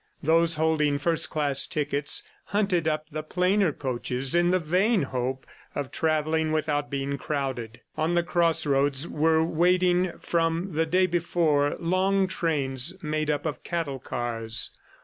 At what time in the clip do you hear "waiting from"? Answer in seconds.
9.43-10.71